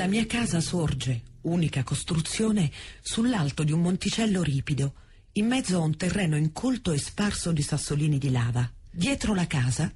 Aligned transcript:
La 0.00 0.06
mia 0.06 0.24
casa 0.24 0.62
sorge, 0.62 1.20
unica 1.42 1.82
costruzione, 1.82 2.72
sull'alto 3.02 3.64
di 3.64 3.72
un 3.72 3.82
monticello 3.82 4.42
ripido, 4.42 4.94
in 5.32 5.46
mezzo 5.46 5.76
a 5.76 5.84
un 5.84 5.94
terreno 5.94 6.38
incolto 6.38 6.92
e 6.92 6.98
sparso 6.98 7.52
di 7.52 7.60
sassolini 7.60 8.16
di 8.16 8.30
lava. 8.30 8.66
Dietro 8.90 9.34
la 9.34 9.46
casa 9.46 9.92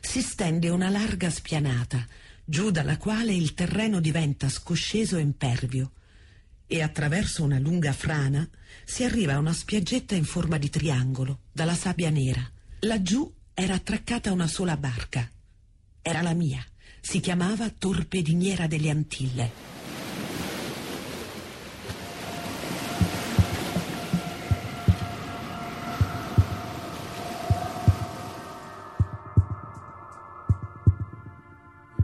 si 0.00 0.22
stende 0.22 0.70
una 0.70 0.88
larga 0.88 1.28
spianata, 1.28 2.08
giù 2.42 2.70
dalla 2.70 2.96
quale 2.96 3.34
il 3.34 3.52
terreno 3.52 4.00
diventa 4.00 4.48
scosceso 4.48 5.18
e 5.18 5.20
impervio, 5.20 5.92
e 6.66 6.80
attraverso 6.80 7.44
una 7.44 7.58
lunga 7.58 7.92
frana 7.92 8.48
si 8.84 9.04
arriva 9.04 9.34
a 9.34 9.38
una 9.38 9.52
spiaggetta 9.52 10.14
in 10.14 10.24
forma 10.24 10.56
di 10.56 10.70
triangolo, 10.70 11.40
dalla 11.52 11.74
sabbia 11.74 12.08
nera. 12.08 12.50
Laggiù 12.80 13.30
era 13.52 13.74
attraccata 13.74 14.32
una 14.32 14.46
sola 14.46 14.78
barca. 14.78 15.30
Era 16.00 16.22
la 16.22 16.32
mia. 16.32 16.66
Si 17.04 17.18
chiamava 17.18 17.68
Torpediniera 17.68 18.68
delle 18.68 18.88
Antille. 18.88 19.50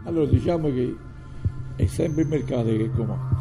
Allora 0.02 0.29
diciamo 0.29 0.69
che 0.73 0.97
è 1.77 1.87
sempre 1.87 2.23
il 2.23 2.29
mercato 2.29 2.65
che 2.65 2.91
comanda. 2.91 3.37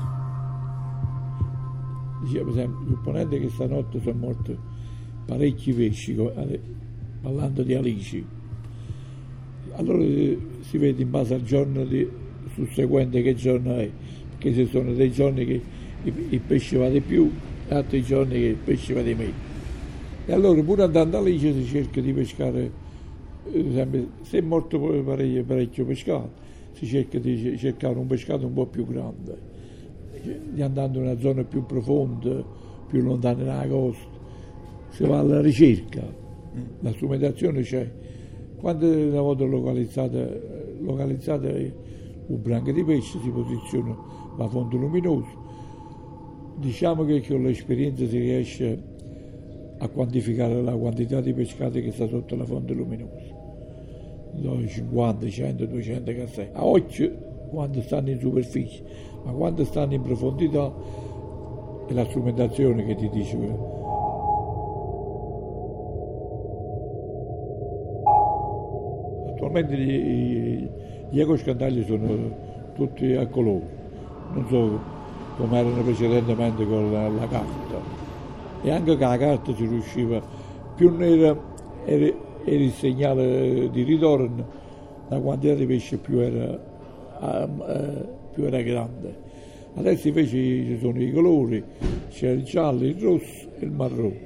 Per 2.32 2.48
esempio, 2.48 2.88
supponete 2.88 3.40
che 3.40 3.50
stanotte 3.50 4.00
sono 4.00 4.20
morti 4.20 4.58
parecchi 5.26 5.74
pesci, 5.74 6.16
parlando 7.20 7.64
di 7.64 7.74
alici. 7.74 8.37
Allora 9.78 10.04
eh, 10.04 10.38
si 10.62 10.78
vede 10.78 11.04
in 11.04 11.10
base 11.10 11.36
al 11.36 11.44
giorno 11.44 11.86
di, 11.86 12.08
susseguente 12.54 13.22
che 13.22 13.36
giorno 13.36 13.76
è, 13.76 13.90
perché 14.30 14.54
ci 14.54 14.68
sono 14.68 14.94
dei 14.94 15.12
giorni 15.12 15.46
che 15.46 15.62
il 16.04 16.40
pesce 16.40 16.78
va 16.78 16.90
di 16.90 17.02
più 17.02 17.32
e 17.68 17.76
altri 17.76 18.02
giorni 18.02 18.34
che 18.34 18.46
il 18.46 18.56
pesce 18.56 18.94
va 18.94 19.02
di 19.02 19.14
meno. 19.14 19.46
E 20.26 20.34
allora 20.34 20.62
pure 20.64 20.84
andando 20.84 21.18
all'Alice 21.18 21.54
si 21.54 21.66
cerca 21.66 22.02
di 22.02 22.12
pescare, 22.12 22.72
esempio, 23.52 24.10
se 24.22 24.40
è 24.40 24.42
morto 24.42 24.80
parecchio, 24.80 25.44
parecchio 25.44 25.86
pescato, 25.86 26.32
si 26.74 26.88
cerca 26.88 27.20
di 27.20 27.58
cercare 27.58 27.98
un 27.98 28.08
pescato 28.08 28.46
un 28.48 28.54
po' 28.54 28.66
più 28.66 28.86
grande, 28.86 29.38
di 30.52 30.62
andando 30.62 31.00
in 31.00 31.06
una 31.06 31.20
zona 31.20 31.44
più 31.44 31.66
profonda, 31.66 32.44
più 32.88 33.02
lontana 33.02 33.44
dalla 33.44 33.68
costa, 33.68 34.08
si 34.90 35.04
va 35.04 35.20
alla 35.20 35.42
ricerca, 35.42 36.02
la 36.80 36.92
strumentazione 36.92 37.62
c'è. 37.62 37.92
Quando 38.60 38.88
una 38.88 39.22
volta 39.22 39.46
localizzata, 39.46 40.28
localizzata 40.80 41.48
un 41.48 42.42
branco 42.42 42.72
di 42.72 42.84
pesce 42.84 43.20
si 43.20 43.30
posiziona 43.30 43.96
la 44.38 44.48
fonte 44.48 44.76
luminosa, 44.78 45.30
diciamo 46.56 47.06
che 47.06 47.22
con 47.26 47.44
l'esperienza 47.44 48.08
si 48.08 48.18
riesce 48.18 48.96
a 49.78 49.88
quantificare 49.90 50.62
la 50.62 50.76
quantità 50.76 51.22
di 51.22 51.34
pescati 51.34 51.82
che 51.82 51.92
sta 51.92 52.08
sotto 52.08 52.36
la 52.36 52.46
fonte 52.46 52.74
luminosa. 52.74 53.36
50, 54.40 55.30
100, 55.30 55.66
200 55.66 56.14
cassette. 56.14 56.58
A 56.58 56.66
occhio 56.66 57.12
quando 57.50 57.82
stanno 57.82 58.10
in 58.10 58.20
superficie, 58.20 58.84
ma 59.24 59.32
quando 59.32 59.64
stanno 59.64 59.94
in 59.94 60.02
profondità 60.02 60.74
è 61.88 61.94
la 61.94 62.06
strumentazione 62.06 62.86
che 62.86 62.96
ti 62.96 63.10
dice 63.10 63.38
Attualmente 69.58 69.76
gli, 69.76 70.68
gli 71.10 71.20
ecoscandagli 71.20 71.84
sono 71.84 72.72
tutti 72.76 73.14
a 73.14 73.26
colore, 73.26 73.66
non 74.34 74.46
so 74.48 74.80
come 75.36 75.58
erano 75.58 75.82
precedentemente 75.82 76.64
con 76.66 76.92
la, 76.92 77.08
la 77.08 77.28
carta. 77.28 77.76
E 78.62 78.70
anche 78.70 78.98
con 78.98 79.08
la 79.08 79.18
carta 79.18 79.56
si 79.56 79.66
riusciva, 79.66 80.22
più 80.76 80.96
nera 80.96 81.36
era, 81.86 82.06
era 82.46 82.64
il 82.64 82.72
segnale 82.72 83.70
di 83.72 83.82
ritorno, 83.82 84.46
la 85.08 85.20
quantità 85.20 85.56
di 85.56 85.66
pesce 85.66 85.98
più 85.98 86.20
era, 86.20 86.60
eh, 87.22 88.06
più 88.34 88.44
era 88.44 88.62
grande. 88.62 89.26
Adesso 89.74 90.08
invece 90.08 90.38
ci 90.38 90.78
sono 90.80 91.02
i 91.02 91.12
colori, 91.12 91.64
c'è 92.10 92.30
il 92.30 92.44
giallo, 92.44 92.84
il 92.84 92.96
rosso 93.00 93.48
e 93.58 93.66
il 93.66 93.72
marrone. 93.72 94.26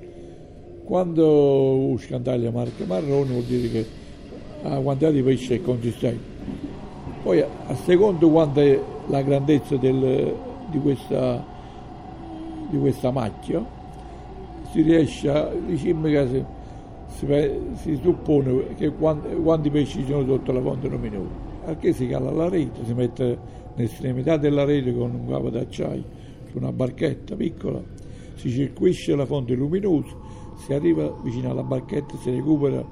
Quando 0.83 1.75
un 1.75 1.97
scandaglio 1.97 2.51
marca 2.51 2.83
marrone 2.85 3.31
vuol 3.31 3.43
dire 3.43 3.69
che 3.69 3.85
la 4.69 4.79
quantità 4.79 5.11
di 5.11 5.21
pesce 5.21 5.55
è 5.55 5.61
consistente. 5.61 6.39
Poi 7.23 7.41
a 7.41 7.75
secondo 7.83 8.29
quanto 8.29 8.59
è 8.59 8.79
la 9.07 9.21
grandezza 9.21 9.75
del, 9.75 10.33
di, 10.69 10.79
questa, 10.79 11.43
di 12.69 12.77
questa 12.79 13.11
macchia 13.11 13.63
si 14.71 14.81
riesce 14.81 15.29
a 15.29 15.49
diciamo 15.65 16.07
che 16.07 16.45
si, 17.07 17.27
si 17.75 17.99
suppone 18.01 18.73
che 18.75 18.89
quanti, 18.91 19.35
quanti 19.35 19.69
pesci 19.69 20.03
sono 20.07 20.25
sotto 20.25 20.51
la 20.51 20.61
fonte 20.61 20.87
luminosa. 20.87 21.49
Perché 21.65 21.93
si 21.93 22.07
cala 22.07 22.31
la 22.31 22.49
rete, 22.49 22.83
si 22.85 22.93
mette 22.93 23.37
nell'estremità 23.75 24.37
della 24.37 24.63
rete 24.63 24.93
con 24.95 25.13
un 25.13 25.27
capo 25.27 25.49
d'acciaio 25.49 26.19
su 26.49 26.57
una 26.57 26.71
barchetta 26.71 27.35
piccola, 27.35 27.81
si 28.35 28.49
circuisce 28.49 29.15
la 29.15 29.25
fonte 29.25 29.53
luminosa, 29.53 30.15
si 30.57 30.73
arriva 30.73 31.13
vicino 31.21 31.51
alla 31.51 31.63
barchetta, 31.63 32.17
si 32.17 32.31
recupera 32.31 32.83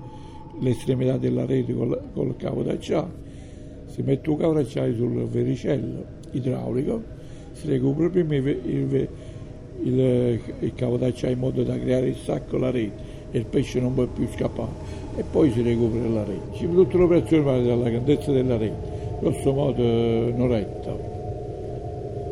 l'estremità 0.59 1.17
della 1.17 1.45
rete 1.45 1.73
col, 1.73 1.99
col 2.13 2.35
cavo 2.37 2.63
d'acciaio, 2.63 3.27
si 3.87 4.01
mette 4.01 4.29
un 4.29 4.37
cavo 4.37 4.53
d'acciaio 4.53 4.95
sul 4.95 5.25
vericello 5.27 6.17
idraulico, 6.31 7.01
si 7.53 7.67
recupera 7.67 8.09
prima 8.09 8.35
il, 8.35 8.47
il, 8.47 9.07
il, 9.83 10.39
il 10.59 10.73
cavo 10.75 10.97
d'acciaio 10.97 11.33
in 11.33 11.39
modo 11.39 11.63
da 11.63 11.77
creare 11.77 12.07
il 12.07 12.15
sacco 12.15 12.57
la 12.57 12.71
rete. 12.71 13.17
E 13.31 13.37
il 13.37 13.45
pesce 13.45 13.79
non 13.79 13.93
può 13.93 14.05
più 14.07 14.27
scappare. 14.27 14.71
E 15.15 15.23
poi 15.23 15.51
si 15.51 15.61
recupera 15.61 16.07
la 16.07 16.23
rete. 16.23 16.65
Tutta 16.65 16.97
l'operazione 16.97 17.43
va 17.43 17.59
dalla 17.59 17.89
grandezza 17.89 18.31
della 18.31 18.57
rete, 18.57 19.17
grosso 19.19 19.53
modo 19.53 19.83
un'oretta, 19.83 20.97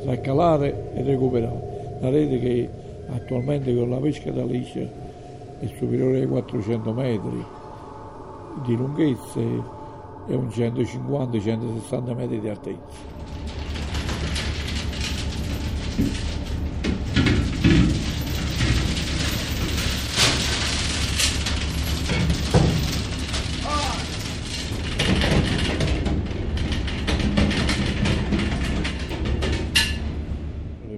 tra 0.01 0.19
calare 0.19 0.91
e 0.95 1.03
recuperare. 1.03 1.97
La 1.99 2.09
rete 2.09 2.39
che 2.39 2.69
attualmente 3.09 3.75
con 3.75 3.89
la 3.89 3.97
pesca 3.97 4.31
da 4.31 4.43
liscia 4.43 4.81
è 5.59 5.67
superiore 5.77 6.21
ai 6.21 6.27
400 6.27 6.93
metri 6.93 7.45
di 8.63 8.75
lunghezza 8.75 9.39
e 9.39 10.35
un 10.35 10.47
150-160 10.47 12.15
metri 12.15 12.39
di 12.39 12.49
altezza. 12.49 13.15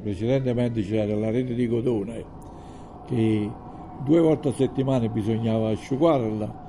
precedentemente 0.01 0.81
c'era 0.81 1.15
la 1.15 1.29
rete 1.29 1.53
di 1.53 1.67
cotone 1.67 2.25
che 3.05 3.49
due 4.03 4.19
volte 4.19 4.49
a 4.49 4.53
settimana 4.53 5.07
bisognava 5.07 5.69
asciugarla 5.69 6.68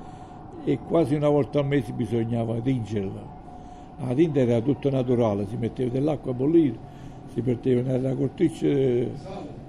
e 0.64 0.78
quasi 0.86 1.14
una 1.14 1.28
volta 1.28 1.58
al 1.60 1.66
mese 1.66 1.92
bisognava 1.92 2.60
tingerla. 2.60 3.38
La 4.06 4.14
tinta 4.14 4.40
era 4.40 4.60
tutta 4.60 4.90
naturale, 4.90 5.46
si 5.48 5.56
metteva 5.56 5.90
dell'acqua 5.90 6.32
a 6.32 6.34
bollire, 6.34 6.76
si 7.34 7.42
metteva 7.44 7.82
nella 7.82 8.14
corteccia 8.14 8.68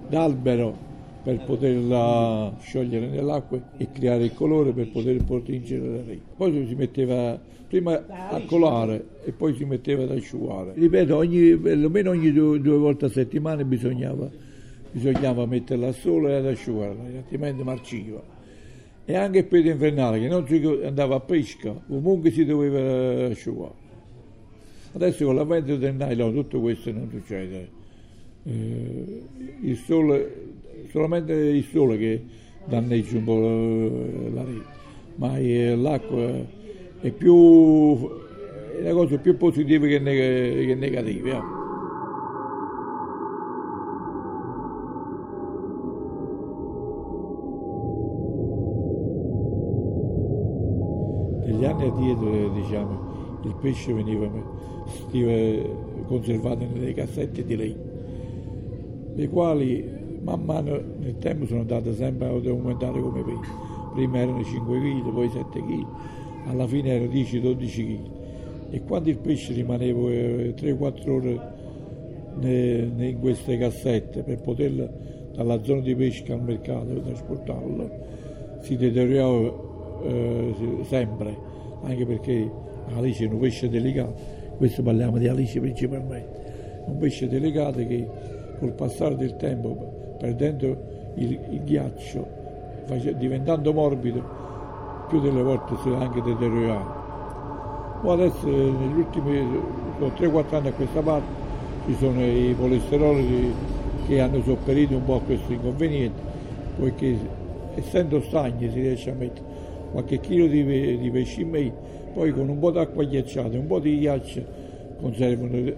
d'albero 0.07 0.89
per 1.23 1.43
poterla 1.45 2.53
sciogliere 2.59 3.07
nell'acqua 3.07 3.59
e 3.77 3.87
creare 3.91 4.25
il 4.25 4.33
colore 4.33 4.71
per 4.71 4.89
poter 4.89 5.21
tingere 5.43 5.87
la 5.87 5.97
rete. 5.97 6.21
Poi 6.35 6.65
si 6.67 6.75
metteva 6.75 7.39
prima 7.67 8.03
a 8.29 8.41
colare 8.45 9.05
e 9.23 9.31
poi 9.31 9.53
si 9.55 9.63
metteva 9.63 10.03
ad 10.03 10.11
asciugare. 10.11 10.73
Ripeto, 10.75 11.15
ogni, 11.15 11.51
almeno 11.51 12.09
ogni 12.09 12.31
due, 12.31 12.59
due, 12.59 12.77
volte 12.77 13.05
a 13.05 13.09
settimana 13.09 13.63
bisognava, 13.63 14.29
bisognava 14.91 15.45
metterla 15.45 15.87
a 15.87 15.93
sole 15.93 16.31
e 16.31 16.35
ad 16.35 16.47
asciugarla, 16.47 17.03
altrimenti 17.17 17.63
marciva. 17.63 18.21
E 19.05 19.15
anche 19.15 19.43
periodo 19.43 19.71
invernale, 19.71 20.19
che 20.19 20.27
non 20.27 20.47
si 20.47 20.61
andava 20.83 21.15
a 21.15 21.19
pesca, 21.19 21.73
comunque 21.87 22.31
si 22.31 22.45
doveva 22.45 23.31
asciugare. 23.31 23.73
Adesso 24.93 25.25
con 25.25 25.35
l'avvento 25.35 25.75
del 25.77 25.95
nylon 25.95 26.33
tutto 26.33 26.59
questo 26.59 26.91
non 26.91 27.09
succede. 27.09 27.69
Eh, 28.43 29.21
il 29.61 29.77
sole, 29.77 30.35
solamente 30.91 31.33
il 31.33 31.63
sole 31.63 31.97
che 31.97 32.21
danneggia 32.65 33.17
un 33.17 33.23
po' 33.23 33.39
la 34.33 34.43
rete, 34.43 34.65
ma 35.15 35.37
l'acqua 35.75 36.59
è 36.99 37.11
più 37.11 38.19
è 38.81 38.91
una 38.91 38.93
cosa 38.93 39.17
più 39.17 39.37
positiva 39.37 39.85
che, 39.85 39.99
neg- 39.99 40.65
che 40.65 40.75
negativa. 40.75 41.60
Negli 51.51 51.65
anni 51.65 51.83
addietro, 51.83 52.49
diciamo, 52.49 52.99
il 53.43 53.55
pesce 53.59 53.91
veniva 53.91 54.29
conservato 56.07 56.65
nelle 56.65 56.93
cassette 56.93 57.43
di 57.43 57.55
legno, 57.57 57.83
le 59.13 59.27
quali 59.27 59.85
man 60.21 60.43
mano 60.45 60.79
nel 60.99 61.17
tempo 61.17 61.45
sono 61.45 61.59
andate 61.59 61.93
sempre 61.93 62.29
ad 62.29 62.45
aumentare 62.45 63.01
come 63.01 63.21
peso. 63.21 63.69
Prima 63.93 64.19
erano 64.19 64.41
5 64.41 64.79
kg, 64.79 65.11
poi 65.11 65.29
7 65.29 65.59
kg, 65.59 65.85
alla 66.47 66.65
fine 66.67 66.89
erano 66.89 67.11
10-12 67.11 67.67
kg. 67.69 67.99
E 68.69 68.81
quando 68.83 69.09
il 69.09 69.17
pesce 69.17 69.51
rimaneva 69.51 69.99
3-4 69.99 70.55
eh, 71.03 71.11
ore 71.11 71.49
in 73.09 73.17
queste 73.19 73.57
cassette 73.57 74.23
per 74.23 74.39
poterlo 74.39 74.89
dalla 75.33 75.61
zona 75.63 75.81
di 75.81 75.93
pesca 75.95 76.33
al 76.33 76.43
mercato 76.43 76.93
trasportarlo, 77.01 77.89
si 78.61 78.77
deteriorava 78.77 79.69
eh, 80.03 80.83
sempre, 80.83 81.37
anche 81.83 82.05
perché 82.05 82.49
l'alice 82.89 83.25
è 83.25 83.27
un 83.27 83.39
pesce 83.39 83.69
delicato, 83.69 84.13
questo 84.57 84.83
parliamo 84.83 85.17
di 85.17 85.27
alice 85.27 85.59
principalmente, 85.59 86.83
un 86.85 86.97
pesce 86.97 87.27
delicato 87.27 87.79
che 87.79 88.07
col 88.59 88.73
passare 88.73 89.15
del 89.15 89.35
tempo, 89.37 90.15
perdendo 90.19 90.77
il, 91.15 91.39
il 91.49 91.63
ghiaccio, 91.63 92.27
diventando 93.17 93.73
morbido, 93.73 94.23
più 95.07 95.19
delle 95.19 95.41
volte 95.41 95.75
si 95.81 95.89
è 95.89 95.95
anche 95.95 96.21
deteriorato. 96.21 96.99
Ma 98.03 98.13
adesso 98.13 98.47
negli 98.47 98.97
ultimi 98.97 99.45
3-4 99.99 100.55
anni 100.55 100.67
a 100.67 100.73
questa 100.73 101.01
parte 101.01 101.39
ci 101.85 101.95
sono 101.95 102.23
i 102.23 102.55
polesteroli 102.57 103.53
che 104.07 104.19
hanno 104.19 104.41
sopperito 104.43 104.95
un 104.95 105.03
po' 105.03 105.15
a 105.15 105.21
questo 105.21 105.51
inconveniente, 105.51 106.21
poiché 106.77 107.17
essendo 107.75 108.21
stagni 108.21 108.69
si 108.69 108.79
riesce 108.79 109.09
a 109.09 109.13
mettere 109.13 109.50
qualche 109.91 110.19
chilo 110.19 110.47
di, 110.47 110.97
di 110.97 111.11
pesce 111.11 111.41
in 111.41 111.73
poi 112.13 112.31
con 112.31 112.49
un 112.49 112.59
po' 112.59 112.71
d'acqua 112.71 113.03
ghiacciata 113.03 113.55
e 113.55 113.57
un 113.57 113.67
po' 113.67 113.79
di 113.79 113.99
ghiaccio 113.99 114.43
conservano, 114.99 115.73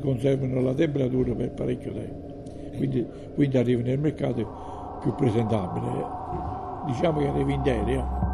conservano, 0.00 0.60
la 0.60 0.74
temperatura 0.74 1.34
per 1.34 1.50
parecchio 1.52 1.92
tempo. 1.92 2.32
Quindi, 2.76 3.06
quindi 3.34 3.56
arriva 3.56 3.82
nel 3.82 3.98
mercato 3.98 4.98
più 5.00 5.14
presentabile. 5.14 5.86
Diciamo 6.86 7.20
che 7.20 7.28
arriva 7.28 7.52
interi. 7.52 7.94
Eh. 7.94 8.33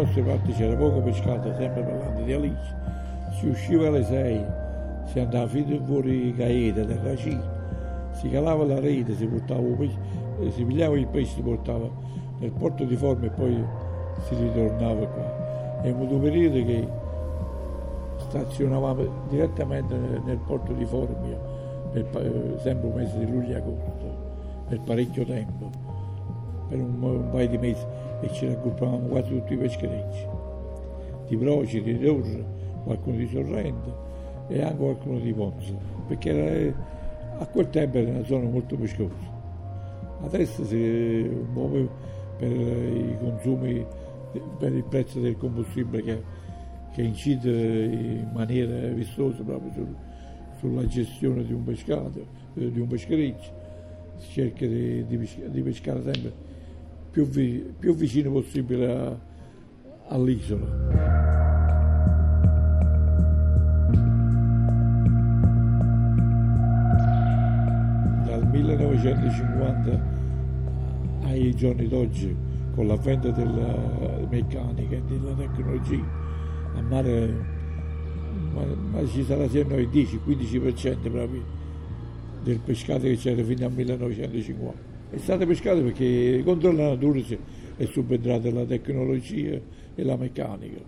Nostre 0.00 0.22
parti 0.22 0.52
c'era 0.52 0.74
poco 0.76 1.00
pescato, 1.00 1.54
sempre 1.56 1.82
parlando 1.82 2.22
di 2.22 2.32
Alice, 2.32 2.74
si 3.38 3.48
usciva 3.48 3.88
alle 3.88 4.02
6, 4.02 4.44
si 5.04 5.18
andava 5.20 5.46
fino 5.46 5.78
fuori 5.84 6.34
Gaeta, 6.34 6.84
del 6.84 6.98
Racino, 6.98 7.42
si 8.12 8.30
calava 8.30 8.64
la 8.64 8.80
rete, 8.80 9.14
si 9.14 9.26
portava 9.26 9.60
eh, 9.60 10.50
si 10.50 10.64
pigliava 10.64 10.96
il 10.96 11.06
pesce, 11.06 11.34
si 11.34 11.42
portava 11.42 11.88
nel 12.38 12.50
porto 12.52 12.84
di 12.84 12.96
Forma 12.96 13.26
e 13.26 13.30
poi 13.30 13.62
si 14.26 14.34
ritornava 14.36 15.06
qua. 15.06 15.82
È 15.82 15.90
un 15.90 16.20
periodo 16.20 16.64
che 16.64 16.88
stazionavamo 18.16 19.04
direttamente 19.28 19.94
nel 20.24 20.38
porto 20.38 20.72
di 20.72 20.84
Formia, 20.86 21.38
per, 21.92 22.06
eh, 22.16 22.58
sempre 22.60 22.88
un 22.88 22.94
mese 22.94 23.18
di 23.18 23.30
luglio 23.30 23.56
agosto, 23.56 24.14
per 24.68 24.80
parecchio 24.80 25.24
tempo, 25.24 25.70
per 26.68 26.78
un, 26.78 27.02
un 27.02 27.28
paio 27.30 27.48
di 27.48 27.58
mesi 27.58 27.84
e 28.20 28.32
ci 28.32 28.46
raggruppavamo 28.46 29.08
quasi 29.08 29.30
tutti 29.30 29.54
i 29.54 29.56
pescherecci, 29.56 30.26
di 31.28 31.36
Procidi, 31.36 31.98
di 31.98 32.06
Orra, 32.06 32.44
qualcuno 32.84 33.16
di 33.16 33.26
Sorrento 33.28 34.08
e 34.48 34.62
anche 34.62 34.76
qualcuno 34.76 35.18
di 35.18 35.32
Ponza, 35.32 35.72
perché 36.06 36.30
era, 36.30 36.74
a 37.38 37.46
quel 37.46 37.70
tempo 37.70 37.98
era 37.98 38.10
una 38.10 38.24
zona 38.24 38.48
molto 38.48 38.76
pescosa. 38.76 39.38
Adesso 40.22 40.64
si 40.64 41.30
muove 41.52 41.88
per 42.36 42.50
i 42.50 43.16
consumi, 43.18 43.86
per 44.58 44.74
il 44.74 44.84
prezzo 44.84 45.20
del 45.20 45.36
combustibile 45.36 46.02
che, 46.02 46.22
che 46.92 47.02
incide 47.02 47.84
in 47.84 48.30
maniera 48.34 48.88
vistosa 48.88 49.42
proprio 49.42 49.72
sul, 49.72 49.94
sulla 50.58 50.86
gestione 50.86 51.44
di 51.44 51.52
un 51.52 51.64
pescato, 51.64 52.26
di 52.52 52.80
un 52.80 52.86
peschereccio, 52.86 53.58
si 54.16 54.32
cerca 54.32 54.66
di, 54.66 55.06
di, 55.06 55.28
di 55.48 55.62
pescare 55.62 56.02
sempre 56.02 56.48
più, 57.10 57.26
vi, 57.26 57.72
più 57.78 57.94
vicino 57.94 58.30
possibile 58.30 58.92
a, 58.92 59.18
all'isola. 60.08 60.66
Dal 68.24 68.48
1950 68.50 70.18
ai 71.22 71.54
giorni 71.54 71.88
d'oggi, 71.88 72.36
con 72.74 72.86
l'avvento 72.86 73.30
della 73.30 74.26
meccanica 74.28 74.96
e 74.96 75.02
della 75.02 75.34
tecnologia, 75.34 76.04
a 76.76 76.82
mare 76.82 77.58
ma, 78.52 78.64
ma 78.64 79.06
ci 79.06 79.24
sarà 79.24 79.48
sempre 79.48 79.82
il 79.82 79.88
10-15% 79.88 81.10
proprio 81.10 81.42
del 82.42 82.58
pescato 82.58 83.02
che 83.02 83.16
c'era 83.16 83.42
fino 83.42 83.66
al 83.66 83.72
1950 83.72 84.89
è 85.10 85.18
stata 85.18 85.44
pescata 85.44 85.80
perché 85.80 86.40
contro 86.44 86.70
la 86.72 86.90
natura 86.90 87.20
è 87.76 87.84
subentrata 87.86 88.50
la 88.50 88.64
tecnologia 88.64 89.58
e 89.94 90.02
la 90.04 90.16
meccanica. 90.16 90.80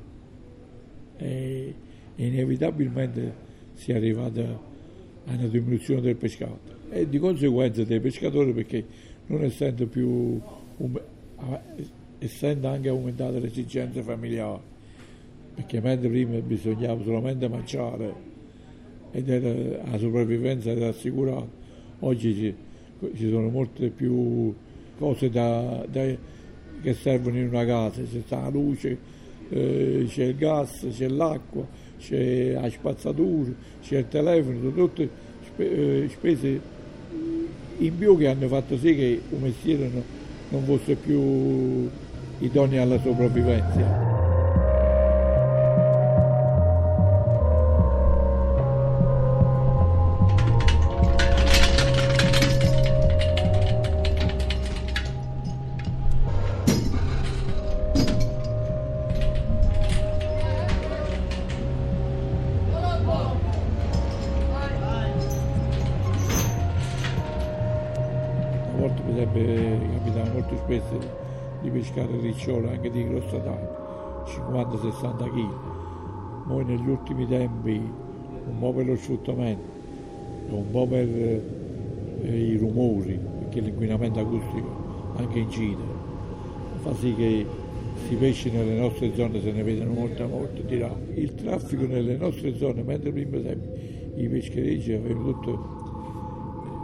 E 1.17 1.75
inevitabilmente 2.17 3.35
si 3.75 3.93
è 3.93 3.97
arrivata 3.97 4.43
a 4.43 5.35
una 5.35 5.47
diminuzione 5.49 6.01
del 6.01 6.17
pescato 6.17 6.81
e 6.91 7.09
di 7.09 7.19
conseguenza 7.19 7.85
dei 7.85 8.01
pescatori 8.01 8.53
perché 8.53 8.85
non 9.27 9.43
essendo 9.43 9.87
più 9.87 10.41
essendo 12.19 12.69
anche 12.69 12.89
aumentate 12.89 13.41
le 13.41 13.47
esigenze 13.47 14.03
familiari 14.03 14.61
perché 15.55 15.81
mentre 15.81 16.09
prima 16.09 16.39
bisognava 16.41 17.03
solamente 17.03 17.49
mangiare 17.49 18.15
ed 19.11 19.29
era 19.29 19.91
la 19.91 19.99
sopravvivenza 19.99 20.71
era 20.71 20.89
assicurata 20.89 21.49
oggi 22.01 22.55
ci 23.15 23.29
sono 23.29 23.49
molte 23.49 23.89
più 23.89 24.55
cose 24.99 25.31
da, 25.31 25.85
da, 25.91 26.05
che 26.82 26.94
servono 26.94 27.39
in 27.39 27.49
una 27.49 27.65
casa, 27.65 28.03
c'è 28.03 28.23
la 28.29 28.49
luce, 28.49 28.99
eh, 29.49 30.05
c'è 30.09 30.25
il 30.25 30.37
gas, 30.37 30.87
c'è 30.91 31.09
l'acqua, 31.09 31.67
c'è 31.99 32.53
la 32.53 32.71
spazzatura, 32.71 33.51
c'è 33.82 33.99
il 33.99 34.09
telefono, 34.09 34.59
sono 34.59 34.73
tutte 34.73 35.09
spe, 35.44 36.05
eh, 36.05 36.09
spese 36.09 36.61
in 37.79 37.97
più 37.97 38.17
che 38.17 38.29
hanno 38.29 38.49
fatto 38.49 38.77
sì 38.79 38.94
che 38.94 39.21
un 39.31 39.41
mestiere 39.41 39.89
no, 39.93 40.03
non 40.51 40.65
fosse 40.65 40.94
più 40.94 41.89
idoneo 42.39 42.82
alla 42.82 43.01
sopravvivenza. 43.01 44.12
Spesso 70.73 70.99
di 71.61 71.71
pescare 71.71 72.19
ricciole 72.21 72.71
anche 72.71 72.91
di 72.91 73.07
grosso 73.07 73.41
taglio, 73.41 74.25
50-60 74.27 75.17
kg. 75.17 76.47
Poi 76.47 76.65
negli 76.65 76.89
ultimi 76.89 77.27
tempi 77.27 77.81
un 78.45 78.59
po' 78.59 78.73
per 78.73 78.87
lo 78.87 78.97
sfruttamento, 78.97 79.63
un 80.49 80.71
po' 80.71 80.87
per 80.87 81.09
eh, 81.09 81.43
i 82.23 82.57
rumori, 82.57 83.19
perché 83.39 83.61
l'inquinamento 83.61 84.21
acustico 84.21 84.81
anche 85.17 85.39
incide, 85.39 85.83
fa 86.81 86.95
sì 86.95 87.15
che 87.15 87.47
si 88.09 88.15
pesci 88.17 88.51
nelle 88.51 88.75
nostre 88.75 89.15
zone 89.15 89.41
se 89.41 89.53
ne 89.53 89.63
vedono 89.63 89.93
molto 89.93 90.27
molto 90.27 90.63
di 90.63 90.79
là. 90.79 90.93
Il 91.15 91.35
traffico 91.35 91.87
nelle 91.87 92.17
nostre 92.17 92.57
zone, 92.57 92.83
mentre 92.83 93.13
prima 93.13 93.39
tempo 93.39 93.69
i 94.17 94.29
pescherecci 94.29 94.93
avevano 94.93 95.33
tutto 95.33 95.81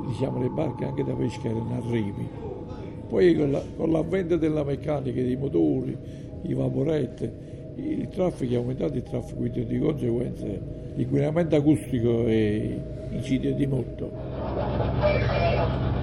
diciamo, 0.08 0.40
le 0.40 0.48
barche 0.48 0.86
anche 0.86 1.04
da 1.04 1.12
pesca 1.12 1.48
erano 1.48 1.82
arrivi. 1.84 2.26
Poi 3.08 3.36
con, 3.36 3.50
la, 3.50 3.62
con 3.76 3.90
l'avvento 3.90 4.36
della 4.36 4.64
meccanica, 4.64 5.20
dei 5.20 5.36
motori, 5.36 5.96
i 6.42 6.54
vaporetti, 6.54 7.30
il 7.76 8.08
traffico 8.08 8.54
è 8.54 8.56
aumentato, 8.56 8.94
il 8.94 9.02
traffico 9.02 9.38
quindi 9.38 9.66
di 9.66 9.78
conseguenza 9.78 10.46
l'inquinamento 10.94 11.56
acustico 11.56 12.26
e 12.26 12.80
incide 13.10 13.54
di 13.54 13.66
molto. 13.66 14.10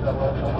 La 0.04 0.56